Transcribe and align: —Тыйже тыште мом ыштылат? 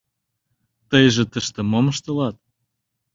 —Тыйже 0.89 1.23
тыште 1.31 1.61
мом 1.71 1.85
ыштылат? 1.93 2.35